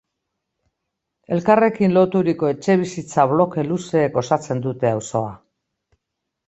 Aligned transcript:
Elkarrekin 1.37 1.93
loturiko 1.99 2.51
etxebizitza 2.55 3.27
bloke 3.35 3.67
luzeek 3.69 4.19
osatzen 4.25 4.67
dute 4.69 4.95
auzoa. 4.97 5.35